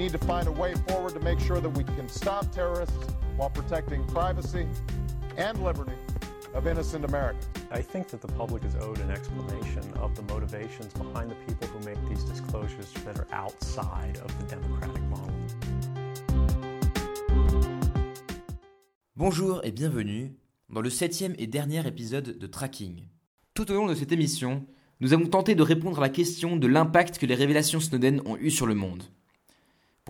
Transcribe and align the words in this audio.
need 0.00 0.12
to 0.12 0.26
find 0.26 0.48
a 0.48 0.52
way 0.52 0.72
forward 0.88 1.12
to 1.12 1.20
make 1.20 1.38
sure 1.38 1.60
that 1.60 1.68
we 1.76 1.84
can 1.84 2.08
stop 2.08 2.50
terrorists 2.52 2.96
while 3.36 3.50
protecting 3.50 4.02
privacy 4.06 4.66
and 5.36 5.62
liberty 5.62 5.92
of 6.54 6.66
innocent 6.66 7.04
Americans. 7.04 7.46
I 7.70 7.82
think 7.82 8.08
that 8.08 8.22
the 8.22 8.32
public 8.32 8.64
is 8.64 8.74
owed 8.76 8.98
an 9.00 9.10
explanation 9.10 9.82
of 10.00 10.14
the 10.16 10.22
motivations 10.22 10.94
behind 10.94 11.30
the 11.30 11.34
people 11.46 11.68
who 11.68 11.80
make 11.84 11.98
these 12.08 12.24
disclosures 12.24 12.90
that 13.04 13.18
are 13.18 13.26
outside 13.30 14.18
of 14.24 14.30
the 14.38 14.46
democratic 14.48 15.02
model. 15.10 15.34
Bonjour 19.16 19.60
et 19.64 19.70
bienvenue 19.70 20.32
dans 20.70 20.80
le 20.80 20.88
septième 20.88 21.34
et 21.36 21.46
dernier 21.46 21.86
épisode 21.86 22.38
de 22.38 22.46
Tracking. 22.46 23.02
Tout 23.52 23.70
au 23.70 23.74
long 23.74 23.86
de 23.86 23.94
cette 23.94 24.12
émission, 24.12 24.64
nous 25.00 25.12
avons 25.12 25.26
tenté 25.26 25.54
de 25.54 25.62
répondre 25.62 25.98
à 25.98 26.00
la 26.00 26.08
question 26.08 26.56
de 26.56 26.66
l'impact 26.66 27.18
que 27.18 27.26
les 27.26 27.34
révélations 27.34 27.80
Snowden 27.80 28.22
ont 28.24 28.38
eu 28.38 28.50
sur 28.50 28.66
le 28.66 28.74
monde. 28.74 29.02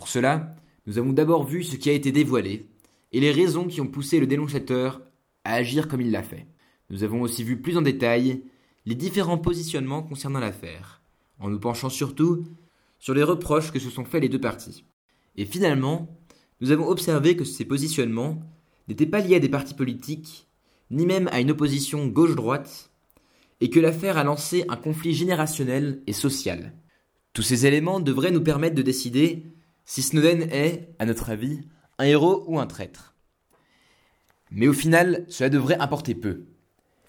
Pour 0.00 0.08
cela, 0.08 0.56
nous 0.86 0.96
avons 0.96 1.12
d'abord 1.12 1.44
vu 1.44 1.62
ce 1.62 1.76
qui 1.76 1.90
a 1.90 1.92
été 1.92 2.10
dévoilé 2.10 2.70
et 3.12 3.20
les 3.20 3.32
raisons 3.32 3.66
qui 3.66 3.82
ont 3.82 3.86
poussé 3.86 4.18
le 4.18 4.26
dénonçateur 4.26 5.02
à 5.44 5.52
agir 5.52 5.88
comme 5.88 6.00
il 6.00 6.10
l'a 6.10 6.22
fait. 6.22 6.46
Nous 6.88 7.04
avons 7.04 7.20
aussi 7.20 7.44
vu 7.44 7.60
plus 7.60 7.76
en 7.76 7.82
détail 7.82 8.42
les 8.86 8.94
différents 8.94 9.36
positionnements 9.36 10.02
concernant 10.02 10.40
l'affaire, 10.40 11.02
en 11.38 11.50
nous 11.50 11.60
penchant 11.60 11.90
surtout 11.90 12.46
sur 12.98 13.12
les 13.12 13.22
reproches 13.22 13.72
que 13.72 13.78
se 13.78 13.90
sont 13.90 14.06
faits 14.06 14.22
les 14.22 14.30
deux 14.30 14.40
parties. 14.40 14.86
Et 15.36 15.44
finalement, 15.44 16.08
nous 16.62 16.70
avons 16.70 16.88
observé 16.88 17.36
que 17.36 17.44
ces 17.44 17.66
positionnements 17.66 18.40
n'étaient 18.88 19.04
pas 19.04 19.20
liés 19.20 19.36
à 19.36 19.40
des 19.40 19.50
partis 19.50 19.74
politiques, 19.74 20.48
ni 20.90 21.04
même 21.04 21.28
à 21.30 21.40
une 21.40 21.50
opposition 21.50 22.06
gauche-droite, 22.06 22.90
et 23.60 23.68
que 23.68 23.80
l'affaire 23.80 24.16
a 24.16 24.24
lancé 24.24 24.64
un 24.70 24.76
conflit 24.76 25.12
générationnel 25.12 26.00
et 26.06 26.14
social. 26.14 26.72
Tous 27.34 27.42
ces 27.42 27.66
éléments 27.66 28.00
devraient 28.00 28.30
nous 28.30 28.42
permettre 28.42 28.76
de 28.76 28.82
décider 28.82 29.44
si 29.90 30.02
Snowden 30.02 30.42
est, 30.52 30.94
à 31.00 31.04
notre 31.04 31.30
avis, 31.30 31.62
un 31.98 32.04
héros 32.04 32.44
ou 32.46 32.60
un 32.60 32.66
traître. 32.68 33.16
Mais 34.52 34.68
au 34.68 34.72
final, 34.72 35.24
cela 35.26 35.50
devrait 35.50 35.80
importer 35.80 36.14
peu. 36.14 36.44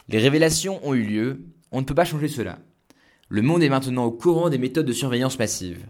Les 0.08 0.18
révélations 0.18 0.84
ont 0.84 0.96
eu 0.96 1.04
lieu, 1.04 1.46
on 1.72 1.82
ne 1.82 1.86
peut 1.86 1.94
pas 1.94 2.06
changer 2.06 2.28
cela. 2.28 2.58
Le 3.30 3.44
monde 3.44 3.62
est 3.62 3.70
maintenant 3.70 4.06
au 4.06 4.12
courant 4.12 4.50
des 4.50 4.58
méthodes 4.58 4.88
de 4.88 4.94
surveillance 4.94 5.38
massive. 5.38 5.86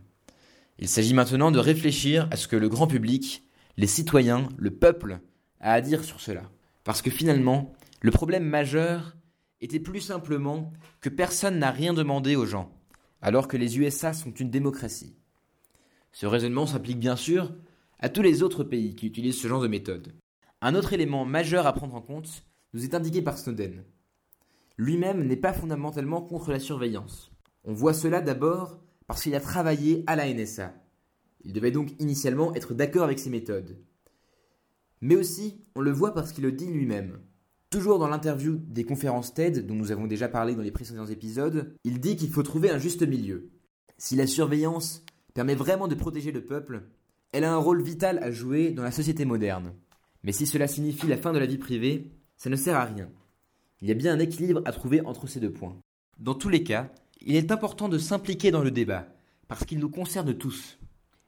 Il 0.80 0.90
s'agit 0.90 1.14
maintenant 1.14 1.50
de 1.50 1.60
réfléchir 1.60 2.28
à 2.30 2.36
ce 2.36 2.50
que 2.50 2.58
le 2.58 2.68
grand 2.68 2.88
public, 2.88 3.46
les 3.78 3.88
citoyens, 3.88 4.50
le 4.58 4.72
peuple, 4.72 5.22
a 5.62 5.72
à 5.72 5.80
dire 5.80 6.04
sur 6.04 6.20
cela. 6.20 6.44
Parce 6.84 7.02
que 7.02 7.10
finalement, 7.10 7.72
le 8.02 8.12
problème 8.12 8.44
majeur 8.44 9.16
était 9.62 9.80
plus 9.80 10.02
simplement 10.02 10.74
que 11.00 11.08
personne 11.08 11.58
n'a 11.58 11.72
rien 11.72 11.94
demandé 11.94 12.36
aux 12.36 12.46
gens, 12.46 12.70
alors 13.22 13.48
que 13.48 13.56
les 13.56 13.80
USA 13.80 14.12
sont 14.12 14.34
une 14.34 14.50
démocratie. 14.50 15.16
Ce 16.12 16.26
raisonnement 16.26 16.66
s'applique 16.66 17.00
bien 17.00 17.16
sûr 17.16 17.54
à 18.00 18.10
tous 18.10 18.22
les 18.22 18.44
autres 18.44 18.64
pays 18.64 18.96
qui 18.96 19.08
utilisent 19.08 19.40
ce 19.40 19.48
genre 19.48 19.62
de 19.62 19.68
méthode. 19.68 20.14
Un 20.62 20.76
autre 20.76 20.94
élément 20.94 21.26
majeur 21.26 21.66
à 21.66 21.74
prendre 21.74 21.96
en 21.96 22.02
compte 22.02 22.44
nous 22.74 22.84
est 22.84 22.94
indiqué 22.94 23.22
par 23.22 23.38
Snowden. 23.38 23.84
Lui-même 24.78 25.26
n'est 25.28 25.36
pas 25.36 25.54
fondamentalement 25.54 26.22
contre 26.22 26.52
la 26.52 26.60
surveillance. 26.60 27.32
On 27.64 27.74
voit 27.74 27.94
cela 27.94 28.22
d'abord 28.22 28.80
parce 29.08 29.24
qu'il 29.24 29.36
a 29.36 29.40
travaillé 29.40 30.04
à 30.08 30.16
la 30.16 30.32
NSA. 30.32 30.74
Il 31.44 31.54
devait 31.54 31.72
donc 31.72 31.94
initialement 32.00 32.54
être 32.56 32.74
d'accord 32.74 33.04
avec 33.04 33.20
ces 33.20 33.30
méthodes. 33.30 33.78
Mais 35.02 35.16
aussi, 35.16 35.64
on 35.76 35.82
le 35.82 35.92
voit 35.92 36.14
parce 36.14 36.32
qu'il 36.32 36.44
le 36.44 36.52
dit 36.52 36.68
lui-même. 36.68 37.20
Toujours 37.70 38.00
dans 38.00 38.08
l'interview 38.08 38.60
des 38.68 38.84
conférences 38.84 39.34
TED, 39.34 39.66
dont 39.66 39.76
nous 39.76 39.92
avons 39.92 40.06
déjà 40.06 40.28
parlé 40.28 40.56
dans 40.56 40.62
les 40.62 40.72
précédents 40.72 41.08
épisodes, 41.08 41.74
il 41.84 42.00
dit 42.00 42.16
qu'il 42.16 42.30
faut 42.30 42.44
trouver 42.44 42.70
un 42.70 42.78
juste 42.78 43.08
milieu. 43.08 43.50
Si 43.98 44.16
la 44.16 44.28
surveillance 44.28 45.04
permet 45.34 45.56
vraiment 45.56 45.88
de 45.88 45.96
protéger 45.96 46.32
le 46.32 46.44
peuple, 46.44 46.84
elle 47.32 47.44
a 47.44 47.54
un 47.54 47.58
rôle 47.58 47.82
vital 47.82 48.20
à 48.20 48.32
jouer 48.32 48.72
dans 48.72 48.84
la 48.84 48.92
société 48.92 49.26
moderne. 49.26 49.74
Mais 50.24 50.32
si 50.32 50.46
cela 50.46 50.68
signifie 50.68 51.08
la 51.08 51.18
fin 51.18 51.34
de 51.34 51.40
la 51.40 51.46
vie 51.46 51.58
privée, 51.58 52.12
ça 52.38 52.50
ne 52.50 52.56
sert 52.56 52.76
à 52.76 52.86
rien. 52.86 53.10
Il 53.82 53.88
y 53.88 53.92
a 53.92 53.96
bien 53.96 54.14
un 54.14 54.20
équilibre 54.20 54.62
à 54.66 54.72
trouver 54.72 55.02
entre 55.06 55.28
ces 55.28 55.40
deux 55.40 55.52
points. 55.52 55.78
Dans 56.20 56.36
tous 56.36 56.50
les 56.50 56.64
cas, 56.64 56.92
il 57.22 57.36
est 57.36 57.52
important 57.52 57.90
de 57.90 57.98
s'impliquer 57.98 58.52
dans 58.52 58.64
le 58.64 58.72
débat, 58.72 59.08
parce 59.48 59.66
qu'il 59.66 59.80
nous 59.80 59.90
concerne 59.90 60.38
tous. 60.38 60.78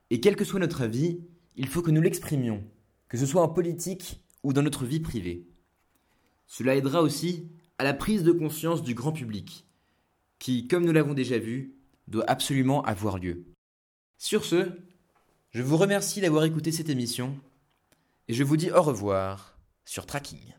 Et 0.09 0.19
quel 0.19 0.35
que 0.35 0.45
soit 0.45 0.59
notre 0.59 0.81
avis, 0.81 1.19
il 1.55 1.67
faut 1.67 1.81
que 1.81 1.91
nous 1.91 2.01
l'exprimions, 2.01 2.63
que 3.09 3.17
ce 3.17 3.25
soit 3.25 3.41
en 3.41 3.49
politique 3.49 4.23
ou 4.43 4.53
dans 4.53 4.61
notre 4.61 4.85
vie 4.85 4.99
privée. 4.99 5.47
Cela 6.47 6.75
aidera 6.75 7.01
aussi 7.01 7.47
à 7.77 7.83
la 7.83 7.93
prise 7.93 8.23
de 8.23 8.31
conscience 8.31 8.83
du 8.83 8.93
grand 8.93 9.11
public, 9.11 9.65
qui, 10.39 10.67
comme 10.67 10.85
nous 10.85 10.91
l'avons 10.91 11.13
déjà 11.13 11.39
vu, 11.39 11.75
doit 12.07 12.29
absolument 12.29 12.83
avoir 12.83 13.17
lieu. 13.17 13.45
Sur 14.17 14.45
ce, 14.45 14.71
je 15.51 15.61
vous 15.61 15.77
remercie 15.77 16.21
d'avoir 16.21 16.45
écouté 16.45 16.71
cette 16.71 16.89
émission 16.89 17.37
et 18.27 18.33
je 18.33 18.43
vous 18.43 18.57
dis 18.57 18.71
au 18.71 18.81
revoir 18.81 19.57
sur 19.85 20.05
Tracking. 20.05 20.53